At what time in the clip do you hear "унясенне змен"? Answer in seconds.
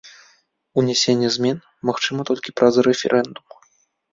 0.81-1.57